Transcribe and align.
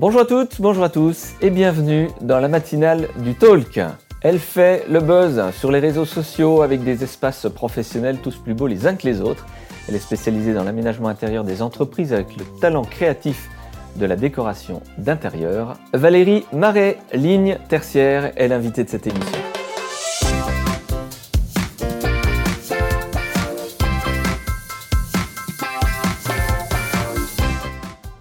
Bonjour 0.00 0.22
à 0.22 0.24
toutes, 0.24 0.62
bonjour 0.62 0.82
à 0.82 0.88
tous 0.88 1.34
et 1.42 1.50
bienvenue 1.50 2.08
dans 2.22 2.40
la 2.40 2.48
matinale 2.48 3.10
du 3.18 3.34
Talk. 3.34 3.78
Elle 4.22 4.38
fait 4.38 4.86
le 4.88 4.98
buzz 5.00 5.42
sur 5.52 5.70
les 5.70 5.78
réseaux 5.78 6.06
sociaux 6.06 6.62
avec 6.62 6.82
des 6.82 7.04
espaces 7.04 7.46
professionnels 7.54 8.16
tous 8.22 8.36
plus 8.36 8.54
beaux 8.54 8.66
les 8.66 8.86
uns 8.86 8.94
que 8.96 9.06
les 9.06 9.20
autres. 9.20 9.44
Elle 9.86 9.96
est 9.96 9.98
spécialisée 9.98 10.54
dans 10.54 10.64
l'aménagement 10.64 11.08
intérieur 11.08 11.44
des 11.44 11.60
entreprises 11.60 12.14
avec 12.14 12.34
le 12.38 12.46
talent 12.62 12.82
créatif 12.82 13.50
de 13.96 14.06
la 14.06 14.16
décoration 14.16 14.80
d'intérieur. 14.96 15.76
Valérie 15.92 16.46
Marais, 16.54 16.96
ligne 17.12 17.58
tertiaire, 17.68 18.32
est 18.36 18.48
l'invitée 18.48 18.84
de 18.84 18.88
cette 18.88 19.06
émission. 19.06 19.38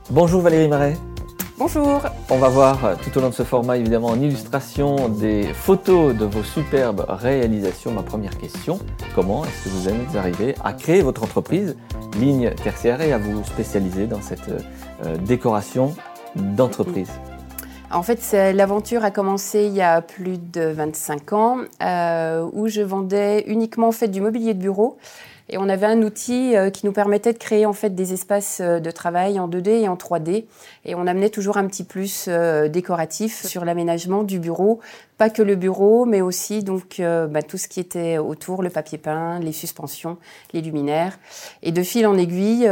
Bonjour 0.09 0.41
Valérie 0.41 0.67
Marais. 0.67 0.97
Bonjour. 1.59 2.01
On 2.29 2.37
va 2.37 2.47
voir 2.47 2.97
tout 3.03 3.17
au 3.17 3.21
long 3.21 3.27
de 3.27 3.33
ce 3.33 3.43
format 3.43 3.75
évidemment 3.75 4.07
en 4.07 4.21
illustration 4.21 5.09
des 5.09 5.43
photos 5.43 6.15
de 6.15 6.23
vos 6.23 6.41
superbes 6.41 7.05
réalisations. 7.09 7.91
Ma 7.91 8.01
première 8.01 8.37
question, 8.37 8.79
comment 9.13 9.43
est-ce 9.43 9.65
que 9.65 9.69
vous 9.69 9.89
êtes 9.89 10.15
arrivé 10.15 10.55
à 10.63 10.71
créer 10.71 11.01
votre 11.01 11.21
entreprise 11.21 11.75
ligne 12.17 12.51
tertiaire 12.51 13.01
et 13.01 13.11
à 13.11 13.17
vous 13.17 13.43
spécialiser 13.43 14.07
dans 14.07 14.21
cette 14.21 14.47
euh, 14.47 15.17
décoration 15.17 15.93
d'entreprise? 16.33 17.11
En 17.91 18.03
fait, 18.03 18.21
l'aventure 18.53 19.03
a 19.03 19.11
commencé 19.11 19.65
il 19.65 19.73
y 19.73 19.81
a 19.81 20.01
plus 20.01 20.37
de 20.37 20.61
25 20.61 21.33
ans, 21.33 21.57
euh, 21.83 22.47
où 22.53 22.69
je 22.69 22.81
vendais 22.81 23.43
uniquement 23.47 23.91
fait, 23.91 24.07
du 24.07 24.21
mobilier 24.21 24.53
de 24.53 24.59
bureau 24.59 24.97
et 25.49 25.57
on 25.57 25.67
avait 25.67 25.87
un 25.87 26.01
outil 26.03 26.55
euh, 26.55 26.69
qui 26.69 26.85
nous 26.85 26.91
permettait 26.91 27.33
de 27.33 27.37
créer 27.37 27.65
en 27.65 27.73
fait 27.73 27.95
des 27.95 28.13
espaces 28.13 28.59
euh, 28.61 28.79
de 28.79 28.91
travail 28.91 29.39
en 29.39 29.49
2D 29.49 29.69
et 29.69 29.87
en 29.87 29.95
3D. 29.95 30.45
Et 30.85 30.95
on 30.95 31.07
amenait 31.07 31.29
toujours 31.29 31.57
un 31.57 31.67
petit 31.67 31.83
plus 31.83 32.25
euh, 32.27 32.67
décoratif 32.67 33.45
sur 33.45 33.65
l'aménagement 33.65 34.23
du 34.23 34.39
bureau. 34.39 34.79
Pas 35.17 35.29
que 35.29 35.41
le 35.41 35.55
bureau, 35.55 36.05
mais 36.05 36.21
aussi 36.21 36.63
donc 36.63 37.01
bah, 37.01 37.41
tout 37.41 37.57
ce 37.57 37.67
qui 37.67 37.81
était 37.81 38.17
autour, 38.17 38.63
le 38.63 38.69
papier 38.69 38.97
peint, 38.97 39.39
les 39.39 39.51
suspensions, 39.51 40.17
les 40.53 40.61
luminaires. 40.61 41.19
Et 41.61 41.73
de 41.73 41.83
fil 41.83 42.07
en 42.07 42.17
aiguille, 42.17 42.69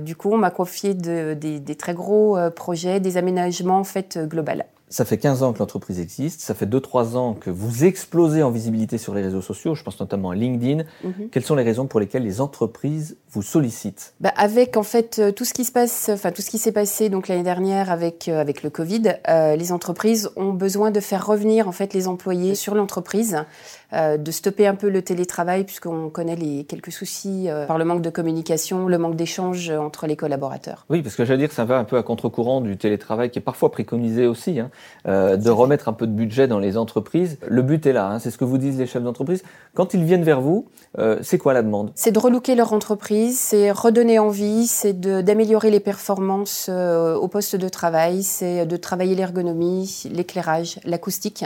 du 0.00 0.16
coup, 0.16 0.32
on 0.32 0.38
m'a 0.38 0.50
confié 0.50 0.94
des, 0.94 1.36
des, 1.36 1.74
très 1.76 1.94
gros 1.94 2.36
projets, 2.56 2.98
des 2.98 3.16
aménagements 3.16 3.78
en 3.78 3.84
fait 3.84 4.18
global. 4.18 4.66
Ça 4.90 5.04
fait 5.04 5.18
15 5.18 5.42
ans 5.42 5.52
que 5.52 5.58
l'entreprise 5.58 6.00
existe, 6.00 6.40
ça 6.40 6.54
fait 6.54 6.66
2-3 6.66 7.16
ans 7.16 7.34
que 7.34 7.50
vous 7.50 7.84
explosez 7.84 8.42
en 8.42 8.50
visibilité 8.50 8.96
sur 8.96 9.14
les 9.14 9.22
réseaux 9.22 9.42
sociaux, 9.42 9.74
je 9.74 9.82
pense 9.82 10.00
notamment 10.00 10.30
à 10.30 10.34
LinkedIn. 10.34 10.84
Mhm. 11.04 11.28
Quelles 11.30 11.44
sont 11.44 11.54
les 11.54 11.62
raisons 11.62 11.86
pour 11.86 12.00
lesquelles 12.00 12.24
les 12.24 12.40
entreprises 12.40 13.16
vous 13.30 13.42
sollicitent? 13.42 14.14
Bah 14.20 14.32
Avec 14.36 14.76
en 14.76 14.82
fait 14.82 15.18
euh, 15.18 15.32
tout 15.32 15.44
ce 15.44 15.52
qui 15.52 15.64
se 15.64 15.72
passe, 15.72 16.10
enfin 16.12 16.32
tout 16.32 16.40
ce 16.40 16.50
qui 16.50 16.58
s'est 16.58 16.72
passé 16.72 17.10
donc 17.10 17.28
l'année 17.28 17.42
dernière 17.42 17.90
avec 17.90 18.28
euh, 18.28 18.40
avec 18.40 18.62
le 18.62 18.70
Covid, 18.70 19.16
euh, 19.28 19.56
les 19.56 19.72
entreprises 19.72 20.30
ont 20.36 20.52
besoin 20.52 20.90
de 20.90 21.00
faire 21.00 21.26
revenir 21.26 21.68
en 21.68 21.72
fait 21.72 21.92
les 21.92 22.08
employés 22.08 22.54
sur 22.54 22.74
l'entreprise, 22.74 23.36
de 23.92 24.30
stopper 24.30 24.66
un 24.66 24.74
peu 24.74 24.90
le 24.90 25.00
télétravail 25.00 25.64
puisqu'on 25.64 26.10
connaît 26.10 26.36
les 26.36 26.64
quelques 26.64 26.92
soucis 26.92 27.48
par 27.66 27.78
le 27.78 27.86
manque 27.86 28.02
de 28.02 28.10
communication, 28.10 28.86
le 28.86 28.98
manque 28.98 29.16
d'échange 29.16 29.70
entre 29.70 30.06
les 30.06 30.16
collaborateurs. 30.16 30.84
Oui, 30.90 31.00
parce 31.00 31.16
que 31.16 31.24
j'allais 31.24 31.38
dire 31.38 31.48
que 31.48 31.54
ça 31.54 31.64
va 31.64 31.78
un 31.78 31.84
peu 31.84 31.96
à 31.96 32.02
contre-courant 32.02 32.60
du 32.60 32.76
télétravail 32.76 33.30
qui 33.30 33.38
est 33.38 33.42
parfois 33.42 33.70
préconisé 33.70 34.26
aussi. 34.26 34.60
Hein. 34.60 34.70
Euh, 35.06 35.36
de 35.36 35.48
remettre 35.48 35.88
un 35.88 35.92
peu 35.92 36.06
de 36.06 36.12
budget 36.12 36.48
dans 36.48 36.58
les 36.58 36.76
entreprises. 36.76 37.38
Le 37.46 37.62
but 37.62 37.86
est 37.86 37.92
là, 37.92 38.08
hein, 38.08 38.18
c'est 38.18 38.30
ce 38.30 38.36
que 38.36 38.44
vous 38.44 38.58
disent 38.58 38.78
les 38.78 38.86
chefs 38.86 39.02
d'entreprise. 39.02 39.42
Quand 39.74 39.94
ils 39.94 40.04
viennent 40.04 40.24
vers 40.24 40.40
vous, 40.40 40.66
euh, 40.98 41.18
c'est 41.22 41.38
quoi 41.38 41.54
la 41.54 41.62
demande? 41.62 41.92
C'est 41.94 42.10
de 42.10 42.18
relooker 42.18 42.54
leur 42.54 42.72
entreprise, 42.72 43.38
c'est 43.38 43.70
redonner 43.70 44.18
envie, 44.18 44.66
c'est 44.66 45.00
d'améliorer 45.00 45.70
les 45.70 45.80
performances 45.80 46.66
euh, 46.68 47.14
au 47.14 47.28
poste 47.28 47.56
de 47.56 47.68
travail, 47.68 48.22
c'est 48.22 48.66
de 48.66 48.76
travailler 48.76 49.14
l'ergonomie, 49.14 50.02
l'éclairage, 50.12 50.80
l'acoustique. 50.84 51.44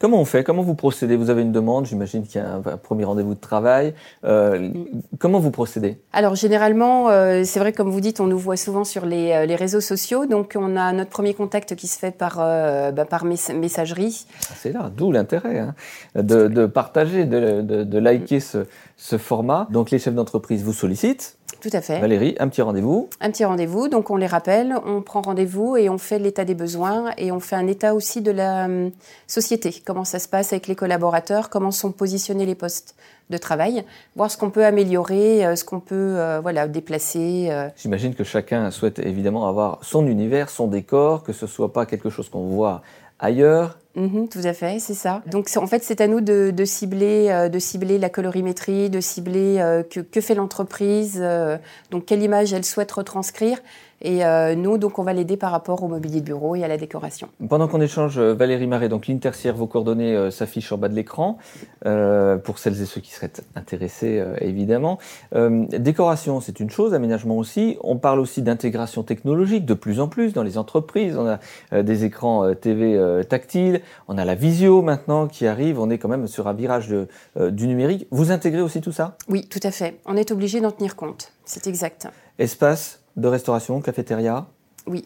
Comment 0.00 0.18
on 0.18 0.24
fait? 0.24 0.44
Comment 0.44 0.62
vous 0.62 0.74
procédez? 0.74 1.14
Vous 1.14 1.28
avez 1.28 1.42
une 1.42 1.52
demande, 1.52 1.84
j'imagine 1.84 2.26
qu'il 2.26 2.40
y 2.40 2.44
a 2.44 2.54
un, 2.54 2.60
premier 2.78 3.04
rendez-vous 3.04 3.34
de 3.34 3.40
travail. 3.40 3.92
Euh, 4.24 4.70
comment 5.18 5.40
vous 5.40 5.50
procédez? 5.50 5.98
Alors 6.14 6.36
généralement, 6.36 7.10
euh, 7.10 7.42
c'est 7.44 7.60
vrai 7.60 7.74
comme 7.74 7.90
vous 7.90 8.00
dites, 8.00 8.18
on 8.18 8.26
nous 8.26 8.38
voit 8.38 8.56
souvent 8.56 8.84
sur 8.84 9.04
les, 9.04 9.32
euh, 9.32 9.44
les, 9.44 9.56
réseaux 9.56 9.82
sociaux, 9.82 10.24
donc 10.24 10.56
on 10.58 10.74
a 10.74 10.94
notre 10.94 11.10
premier 11.10 11.34
contact 11.34 11.76
qui 11.76 11.86
se 11.86 11.98
fait 11.98 12.12
par, 12.12 12.36
bah, 12.36 13.04
par 13.04 13.26
messagerie. 13.26 14.24
Ah, 14.44 14.54
c'est 14.56 14.72
là, 14.72 14.90
d'où 14.96 15.12
l'intérêt 15.12 15.58
hein, 15.58 15.74
de, 16.14 16.48
de, 16.48 16.64
partager, 16.64 17.26
de, 17.26 17.60
de, 17.60 17.84
de 17.84 17.98
liker 17.98 18.40
ce, 18.40 18.64
ce 18.96 19.18
format. 19.18 19.68
Donc 19.70 19.90
les 19.90 19.98
chefs 19.98 20.14
d'entreprise 20.14 20.64
vous 20.64 20.72
sollicitent 20.72 21.36
tout 21.60 21.70
à 21.72 21.80
fait. 21.80 22.00
Valérie, 22.00 22.34
un 22.40 22.48
petit 22.48 22.62
rendez-vous. 22.62 23.08
Un 23.20 23.30
petit 23.30 23.44
rendez-vous, 23.44 23.88
donc 23.88 24.10
on 24.10 24.16
les 24.16 24.26
rappelle, 24.26 24.74
on 24.84 25.02
prend 25.02 25.20
rendez-vous 25.20 25.76
et 25.76 25.88
on 25.88 25.98
fait 25.98 26.18
l'état 26.18 26.44
des 26.44 26.54
besoins 26.54 27.12
et 27.18 27.30
on 27.32 27.40
fait 27.40 27.56
un 27.56 27.66
état 27.66 27.94
aussi 27.94 28.22
de 28.22 28.30
la 28.30 28.64
hum, 28.64 28.90
société, 29.26 29.74
comment 29.84 30.04
ça 30.04 30.18
se 30.18 30.28
passe 30.28 30.52
avec 30.52 30.66
les 30.66 30.74
collaborateurs, 30.74 31.50
comment 31.50 31.70
sont 31.70 31.92
positionnés 31.92 32.46
les 32.46 32.54
postes 32.54 32.94
de 33.30 33.36
travail, 33.36 33.84
voir 34.16 34.30
ce 34.30 34.36
qu'on 34.36 34.50
peut 34.50 34.64
améliorer, 34.64 35.46
euh, 35.46 35.56
ce 35.56 35.64
qu'on 35.64 35.80
peut 35.80 35.94
euh, 36.18 36.40
voilà 36.40 36.68
déplacer. 36.68 37.48
Euh. 37.50 37.68
J'imagine 37.76 38.14
que 38.14 38.24
chacun 38.24 38.70
souhaite 38.70 38.98
évidemment 38.98 39.48
avoir 39.48 39.78
son 39.82 40.06
univers, 40.06 40.50
son 40.50 40.66
décor, 40.66 41.22
que 41.22 41.32
ce 41.32 41.46
soit 41.46 41.72
pas 41.72 41.86
quelque 41.86 42.10
chose 42.10 42.28
qu'on 42.28 42.48
voit 42.48 42.82
ailleurs 43.18 43.78
Mhm, 43.96 44.28
tout 44.28 44.40
à 44.44 44.52
fait, 44.52 44.78
c'est 44.78 44.94
ça. 44.94 45.22
Donc 45.26 45.48
en 45.56 45.66
fait, 45.66 45.82
c'est 45.82 46.00
à 46.00 46.06
nous 46.06 46.20
de, 46.20 46.64
cibler, 46.64 47.28
euh, 47.30 47.48
de 47.48 47.58
cibler 47.58 47.98
la 47.98 48.08
colorimétrie, 48.08 48.88
de 48.88 49.00
cibler 49.00 49.58
euh, 49.58 49.82
que, 49.82 49.98
que, 49.98 50.20
fait 50.20 50.36
l'entreprise, 50.36 51.18
euh, 51.20 51.58
donc 51.90 52.06
quelle 52.06 52.22
image 52.22 52.52
elle 52.52 52.64
souhaite 52.64 52.92
retranscrire, 52.92 53.58
et 54.02 54.24
euh, 54.24 54.54
nous, 54.54 54.78
donc, 54.78 54.98
on 54.98 55.02
va 55.02 55.12
l'aider 55.12 55.36
par 55.36 55.50
rapport 55.50 55.82
au 55.82 55.88
mobilier 55.88 56.20
de 56.20 56.24
bureau 56.26 56.56
et 56.56 56.64
à 56.64 56.68
la 56.68 56.78
décoration. 56.78 57.28
Pendant 57.48 57.68
qu'on 57.68 57.80
échange, 57.80 58.18
euh, 58.18 58.32
Valérie 58.32 58.66
Marais, 58.66 58.88
donc 58.88 59.06
l'intercière, 59.08 59.54
vos 59.54 59.66
coordonnées 59.66 60.16
euh, 60.16 60.30
s'affichent 60.30 60.72
en 60.72 60.78
bas 60.78 60.88
de 60.88 60.94
l'écran, 60.94 61.36
euh, 61.84 62.38
pour 62.38 62.58
celles 62.58 62.80
et 62.80 62.86
ceux 62.86 63.00
qui 63.00 63.12
seraient 63.12 63.30
intéressés, 63.56 64.22
évidemment. 64.40 64.98
décoration, 65.32 66.40
c'est 66.40 66.60
une 66.60 66.70
chose, 66.70 66.94
aménagement 66.94 67.36
aussi. 67.36 67.76
On 67.82 67.96
parle 67.96 68.20
aussi 68.20 68.42
d'intégration 68.42 69.02
technologique 69.02 69.64
de 69.66 69.74
plus 69.74 70.00
en 70.00 70.08
plus 70.08 70.32
dans 70.32 70.42
les 70.42 70.58
entreprises. 70.58 71.16
On 71.16 71.26
a 71.26 71.82
des 71.82 72.04
écrans 72.04 72.54
TV 72.54 72.98
tactiles, 73.28 73.80
on 74.08 74.18
a 74.18 74.24
la 74.24 74.34
visio 74.34 74.82
maintenant 74.82 75.26
qui 75.26 75.46
arrive, 75.46 75.78
on 75.80 75.90
est 75.90 75.98
quand 75.98 76.08
même 76.08 76.26
sur 76.26 76.48
un 76.48 76.52
virage 76.52 76.88
de, 76.88 77.08
du 77.50 77.66
numérique. 77.66 78.06
Vous 78.10 78.30
intégrez 78.30 78.62
aussi 78.62 78.80
tout 78.80 78.92
ça? 78.92 79.16
Oui, 79.28 79.46
tout 79.46 79.60
à 79.62 79.70
fait. 79.70 80.00
On 80.06 80.16
est 80.16 80.30
obligé 80.30 80.60
d'en 80.60 80.70
tenir 80.70 80.96
compte, 80.96 81.32
c'est 81.44 81.66
exact. 81.66 82.08
Espace 82.38 82.99
de 83.16 83.28
restauration, 83.28 83.80
cafétéria 83.80 84.46
Oui. 84.86 85.04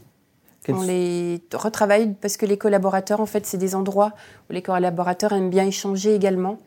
On 0.69 0.82
les 0.82 1.42
retravaille 1.53 2.15
parce 2.20 2.37
que 2.37 2.47
les 2.47 2.56
collaborateurs, 2.56 3.20
en 3.20 3.26
fait, 3.26 3.44
c'est 3.44 3.59
des 3.59 3.75
endroits 3.75 4.12
où 4.48 4.54
les 4.54 4.62
collaborateurs 4.62 5.32
aiment 5.32 5.50
bien 5.50 5.66
échanger 5.66 6.15
également. 6.15 6.59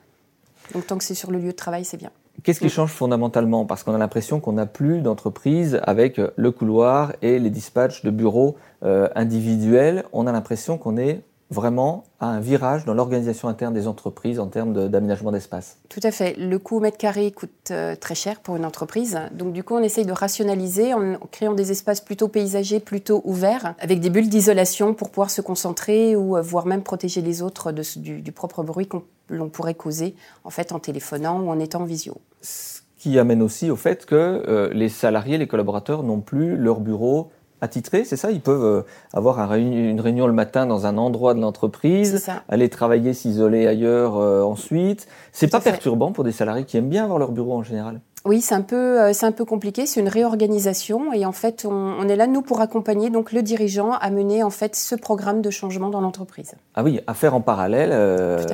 Donc 0.73 0.85
tant 0.85 0.97
que 0.97 1.03
c'est 1.03 1.15
sur 1.15 1.31
le 1.31 1.39
lieu 1.39 1.47
de 1.47 1.55
travail, 1.55 1.83
c'est 1.83 1.97
bien. 1.97 2.11
Qu'est-ce 2.43 2.59
qui 2.59 2.69
change 2.69 2.91
fondamentalement? 2.91 3.65
Parce 3.65 3.83
qu'on 3.83 3.95
a 3.95 3.97
l'impression 3.97 4.39
qu'on 4.39 4.53
n'a 4.53 4.67
plus 4.67 5.01
d'entreprise 5.01 5.79
avec 5.83 6.21
le 6.35 6.51
couloir 6.51 7.13
et 7.23 7.39
les 7.39 7.49
dispatchs 7.49 8.03
de 8.03 8.11
bureaux 8.11 8.57
euh, 8.83 9.09
individuels. 9.15 10.05
On 10.13 10.27
a 10.27 10.31
l'impression 10.31 10.77
qu'on 10.77 10.97
est 10.97 11.23
vraiment 11.49 12.03
à 12.19 12.27
un 12.27 12.39
virage 12.39 12.83
dans 12.85 12.93
l'organisation 12.93 13.47
interne 13.47 13.73
des 13.73 13.87
entreprises 13.87 14.39
en 14.39 14.47
termes 14.47 14.89
d'aménagement 14.89 15.31
d'espace. 15.31 15.77
Tout 15.89 16.01
à 16.03 16.11
fait. 16.11 16.35
Le 16.37 16.59
coût 16.59 16.77
au 16.77 16.79
mètre 16.79 16.97
carré 16.97 17.31
coûte 17.31 17.71
euh, 17.71 17.95
très 17.95 18.15
cher 18.15 18.41
pour 18.41 18.57
une 18.57 18.65
entreprise. 18.65 19.17
Donc 19.31 19.53
du 19.53 19.63
coup, 19.63 19.75
on 19.75 19.83
essaye 19.83 20.05
de 20.05 20.11
rationaliser 20.11 20.93
en 20.93 21.17
créant 21.31 21.53
des 21.53 21.71
espaces 21.71 22.01
plutôt 22.01 22.27
paysagers, 22.27 22.79
plutôt 22.79 23.21
ouverts, 23.23 23.75
avec 23.79 23.99
des 23.99 24.09
bulles 24.09 24.29
d'isolation 24.29 24.93
pour 24.93 25.09
pouvoir 25.09 25.29
se 25.29 25.41
concentrer 25.41 26.15
ou 26.15 26.35
euh, 26.35 26.41
voire 26.41 26.65
même 26.65 26.83
protéger 26.83 27.21
les 27.21 27.41
autres 27.41 27.71
de, 27.71 27.83
du, 27.97 28.31
propre 28.31 28.63
bruit 28.63 28.87
qu'on 28.87 29.03
l'on 29.29 29.49
pourrait 29.49 29.73
causer 29.73 30.15
en 30.43 30.49
fait 30.49 30.71
en 30.71 30.79
téléphonant 30.79 31.41
ou 31.41 31.49
en 31.49 31.59
étant 31.59 31.81
en 31.81 31.85
visio. 31.85 32.17
Ce 32.41 32.81
qui 32.97 33.19
amène 33.19 33.41
aussi 33.41 33.69
au 33.69 33.75
fait 33.75 34.05
que 34.05 34.15
euh, 34.15 34.69
les 34.73 34.89
salariés, 34.89 35.37
les 35.37 35.47
collaborateurs 35.47 36.03
n'ont 36.03 36.21
plus 36.21 36.57
leur 36.57 36.79
bureau 36.79 37.31
attitrés, 37.61 38.03
c'est 38.05 38.15
ça? 38.15 38.31
Ils 38.31 38.41
peuvent 38.41 38.63
euh, 38.63 38.81
avoir 39.13 39.53
une 39.55 39.99
réunion 39.99 40.27
le 40.27 40.33
matin 40.33 40.65
dans 40.65 40.85
un 40.85 40.97
endroit 40.97 41.33
de 41.33 41.41
l'entreprise, 41.41 42.27
aller 42.49 42.69
travailler, 42.69 43.13
s'isoler 43.13 43.67
ailleurs 43.67 44.17
euh, 44.17 44.41
ensuite. 44.43 45.07
C'est 45.31 45.47
pas 45.47 45.59
perturbant 45.59 46.11
pour 46.11 46.23
des 46.23 46.31
salariés 46.31 46.65
qui 46.65 46.77
aiment 46.77 46.89
bien 46.89 47.03
avoir 47.03 47.19
leur 47.19 47.31
bureau 47.31 47.53
en 47.53 47.63
général? 47.63 47.99
Oui, 48.25 48.41
c'est 48.41 48.55
un 48.55 48.61
peu, 48.61 48.99
euh, 48.99 49.13
c'est 49.13 49.25
un 49.25 49.31
peu 49.31 49.45
compliqué. 49.45 49.85
C'est 49.85 50.01
une 50.01 50.09
réorganisation 50.09 51.13
et 51.13 51.25
en 51.25 51.31
fait, 51.31 51.65
on, 51.65 52.07
est 52.09 52.15
là 52.15 52.27
nous 52.27 52.41
pour 52.41 52.59
accompagner 52.59 53.09
donc 53.09 53.31
le 53.31 53.41
dirigeant 53.41 53.93
à 53.93 54.09
mener 54.09 54.43
en 54.43 54.49
fait 54.49 54.75
ce 54.75 54.95
programme 54.95 55.41
de 55.41 55.49
changement 55.49 55.89
dans 55.89 56.01
l'entreprise. 56.01 56.55
Ah 56.75 56.83
oui, 56.83 56.99
à 57.07 57.13
faire 57.13 57.35
en 57.35 57.41
parallèle, 57.41 57.93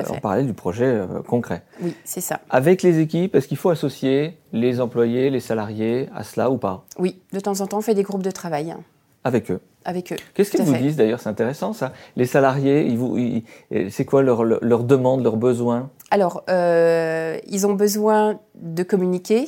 en 0.08 0.20
parallèle 0.20 0.46
du 0.46 0.52
projet 0.52 1.00
concret. 1.26 1.62
Oui, 1.82 1.96
c'est 2.04 2.20
ça. 2.20 2.40
Avec 2.50 2.82
les 2.82 3.00
équipes, 3.00 3.34
est-ce 3.34 3.48
qu'il 3.48 3.56
faut 3.56 3.70
associer 3.70 4.38
les 4.52 4.80
employés, 4.80 5.30
les 5.30 5.40
salariés 5.40 6.08
à 6.14 6.22
cela 6.22 6.50
ou 6.50 6.58
pas? 6.58 6.84
Oui, 6.98 7.20
de 7.32 7.40
temps 7.40 7.60
en 7.60 7.66
temps, 7.66 7.78
on 7.78 7.82
fait 7.82 7.94
des 7.94 8.04
groupes 8.04 8.22
de 8.22 8.30
travail. 8.30 8.76
Avec 9.24 9.50
eux. 9.50 9.60
Avec 9.86 10.12
eux. 10.12 10.16
Qu'est-ce 10.34 10.50
qu'ils 10.50 10.62
vous 10.62 10.76
disent 10.76 10.96
d'ailleurs? 10.96 11.18
C'est 11.18 11.30
intéressant 11.30 11.72
ça. 11.72 11.92
Les 12.16 12.26
salariés, 12.26 12.84
ils 12.86 12.98
vous, 12.98 13.18
c'est 13.90 14.04
quoi 14.04 14.22
leur, 14.22 14.44
leur, 14.44 14.84
demande, 14.84 15.22
leurs 15.22 15.38
besoins? 15.38 15.90
Alors, 16.10 16.44
euh, 16.50 17.38
ils 17.46 17.66
ont 17.66 17.72
besoin 17.72 18.38
de 18.54 18.82
communiquer, 18.82 19.46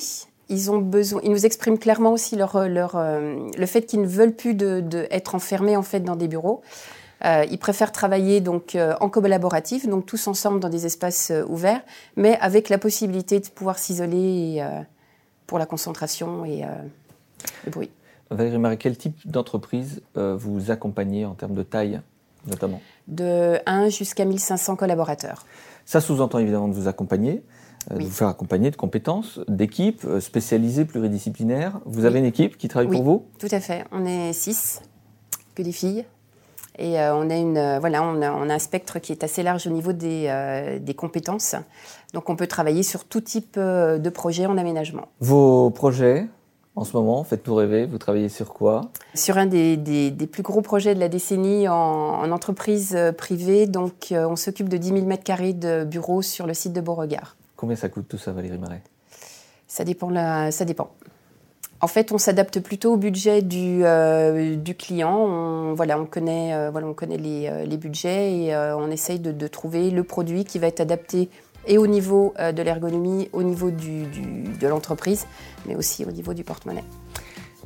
ils 0.48 0.70
ont 0.70 0.78
besoin, 0.78 1.20
ils 1.24 1.30
nous 1.30 1.44
expriment 1.44 1.78
clairement 1.78 2.12
aussi 2.12 2.36
leur, 2.36 2.68
leur, 2.68 2.96
euh, 2.96 3.36
le 3.56 3.66
fait 3.66 3.82
qu'ils 3.82 4.00
ne 4.00 4.06
veulent 4.06 4.34
plus 4.34 4.54
de, 4.54 4.80
de, 4.80 5.06
être 5.10 5.34
enfermés 5.34 5.76
en 5.76 5.82
fait 5.82 6.00
dans 6.00 6.16
des 6.16 6.28
bureaux. 6.28 6.62
Euh, 7.24 7.44
ils 7.50 7.58
préfèrent 7.58 7.92
travailler 7.92 8.40
donc 8.40 8.76
en 9.00 9.08
collaboratif, 9.10 9.86
donc 9.86 10.06
tous 10.06 10.26
ensemble 10.26 10.60
dans 10.60 10.68
des 10.68 10.86
espaces 10.86 11.32
ouverts, 11.48 11.82
mais 12.16 12.38
avec 12.40 12.70
la 12.70 12.78
possibilité 12.78 13.40
de 13.40 13.48
pouvoir 13.48 13.78
s'isoler 13.78 14.62
pour 15.46 15.58
la 15.58 15.64
concentration 15.64 16.44
et 16.44 16.62
le 17.64 17.70
bruit. 17.70 17.90
Valérie 18.30 18.58
Marie, 18.58 18.78
quel 18.78 18.96
type 18.96 19.16
d'entreprise 19.24 20.02
vous 20.14 20.70
accompagnez 20.70 21.24
en 21.24 21.34
termes 21.34 21.54
de 21.54 21.62
taille 21.62 22.00
notamment? 22.46 22.80
De 23.08 23.58
1 23.66 23.88
jusqu'à 23.88 24.24
1500 24.24 24.76
collaborateurs. 24.76 25.44
Ça 25.84 26.00
sous-entend 26.00 26.38
évidemment 26.38 26.68
de 26.68 26.74
vous 26.74 26.88
accompagner. 26.88 27.42
Euh, 27.92 27.94
oui. 27.98 28.04
de 28.04 28.08
vous 28.08 28.14
faire 28.14 28.26
accompagner 28.26 28.72
de 28.72 28.76
compétences, 28.76 29.38
d'équipes 29.46 30.04
euh, 30.06 30.18
spécialisées, 30.18 30.84
pluridisciplinaires. 30.84 31.78
Vous 31.84 32.04
avez 32.04 32.18
une 32.18 32.24
équipe 32.24 32.56
qui 32.56 32.66
travaille 32.66 32.88
oui, 32.88 32.96
pour 32.96 33.04
vous? 33.04 33.26
Tout 33.38 33.46
à 33.52 33.60
fait. 33.60 33.84
On 33.92 34.04
est 34.04 34.32
six, 34.32 34.80
que 35.54 35.62
des 35.62 35.70
filles. 35.70 36.04
Et 36.78 37.00
euh, 37.00 37.14
on, 37.14 37.30
a 37.30 37.36
une, 37.36 37.56
euh, 37.56 37.78
voilà, 37.78 38.02
on, 38.02 38.20
a, 38.22 38.32
on, 38.32 38.50
a, 38.50 38.54
un 38.54 38.58
spectre 38.58 38.98
qui 38.98 39.12
est 39.12 39.24
assez 39.24 39.42
large 39.42 39.66
au 39.66 39.70
niveau 39.70 39.92
des, 39.92 40.26
euh, 40.28 40.78
des, 40.78 40.94
compétences. 40.94 41.56
Donc 42.12 42.28
on 42.28 42.36
peut 42.36 42.46
travailler 42.46 42.82
sur 42.82 43.04
tout 43.04 43.22
type 43.22 43.54
euh, 43.56 43.98
de 43.98 44.10
projet 44.10 44.46
en 44.46 44.58
aménagement. 44.58 45.08
Vos 45.20 45.70
projets 45.70 46.26
en 46.76 46.84
ce 46.84 46.96
moment, 46.96 47.24
faites-nous 47.24 47.54
rêver, 47.54 47.86
vous 47.86 47.98
travaillez 47.98 48.28
sur 48.28 48.52
quoi? 48.52 48.82
Sur 49.14 49.38
un 49.38 49.46
des, 49.46 49.76
des, 49.76 50.10
des, 50.10 50.26
plus 50.26 50.42
gros 50.42 50.60
projets 50.60 50.94
de 50.94 51.00
la 51.00 51.08
décennie 51.08 51.68
en, 51.68 51.74
en 51.74 52.30
entreprise 52.30 52.96
privée. 53.16 53.66
Donc 53.66 54.12
on 54.12 54.36
s'occupe 54.36 54.68
de 54.68 54.76
10 54.76 54.88
000 54.88 54.98
m2 55.00 55.58
de 55.58 55.84
bureaux 55.84 56.22
sur 56.22 56.46
le 56.46 56.54
site 56.54 56.72
de 56.72 56.80
Beauregard. 56.80 57.36
Combien 57.56 57.76
ça 57.76 57.88
coûte 57.88 58.06
tout 58.08 58.18
ça, 58.18 58.32
Valérie 58.32 58.58
Marais? 58.58 58.82
Ça 59.66 59.84
dépend. 59.84 60.10
La... 60.10 60.52
Ça 60.52 60.64
dépend. 60.64 60.90
En 61.80 61.88
fait, 61.88 62.10
on 62.12 62.18
s'adapte 62.18 62.60
plutôt 62.60 62.94
au 62.94 62.96
budget 62.96 63.42
du, 63.42 63.84
euh, 63.84 64.56
du 64.56 64.74
client. 64.74 65.14
On, 65.14 65.74
voilà, 65.74 66.00
on 66.00 66.06
connaît, 66.06 66.54
euh, 66.54 66.70
voilà, 66.70 66.86
on 66.86 66.94
connaît 66.94 67.18
les, 67.18 67.48
euh, 67.48 67.64
les 67.64 67.76
budgets 67.76 68.32
et 68.32 68.54
euh, 68.54 68.76
on 68.76 68.90
essaye 68.90 69.18
de, 69.18 69.30
de, 69.30 69.46
trouver 69.46 69.90
le 69.90 70.02
produit 70.02 70.44
qui 70.44 70.58
va 70.58 70.68
être 70.68 70.80
adapté 70.80 71.28
et 71.66 71.78
au 71.78 71.86
niveau 71.86 72.34
euh, 72.38 72.52
de 72.52 72.62
l'ergonomie, 72.62 73.28
au 73.32 73.42
niveau 73.42 73.70
du, 73.70 74.04
du, 74.04 74.22
de 74.60 74.66
l'entreprise, 74.68 75.26
mais 75.66 75.76
aussi 75.76 76.04
au 76.04 76.10
niveau 76.10 76.34
du 76.34 76.44
porte-monnaie 76.44 76.84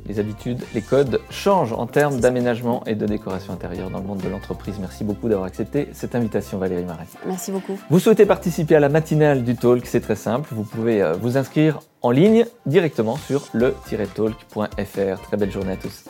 les 0.07 0.19
habitudes, 0.19 0.61
les 0.73 0.81
codes 0.81 1.21
changent 1.29 1.73
en 1.73 1.85
termes 1.85 2.19
d'aménagement 2.19 2.83
et 2.85 2.95
de 2.95 3.05
décoration 3.05 3.53
intérieure 3.53 3.89
dans 3.89 3.99
le 3.99 4.05
monde 4.05 4.19
de 4.19 4.29
l'entreprise. 4.29 4.75
Merci 4.79 5.03
beaucoup 5.03 5.29
d'avoir 5.29 5.45
accepté 5.45 5.89
cette 5.93 6.15
invitation, 6.15 6.57
Valérie 6.57 6.85
Marais. 6.85 7.05
Merci 7.25 7.51
beaucoup. 7.51 7.77
Vous 7.89 7.99
souhaitez 7.99 8.25
participer 8.25 8.75
à 8.75 8.79
la 8.79 8.89
matinale 8.89 9.43
du 9.43 9.55
Talk, 9.55 9.85
c'est 9.85 10.01
très 10.01 10.15
simple. 10.15 10.49
Vous 10.53 10.63
pouvez 10.63 11.03
vous 11.19 11.37
inscrire 11.37 11.79
en 12.01 12.11
ligne 12.11 12.45
directement 12.65 13.15
sur 13.15 13.47
le-talk.fr. 13.53 15.21
Très 15.21 15.37
belle 15.37 15.51
journée 15.51 15.73
à 15.73 15.77
tous. 15.77 16.05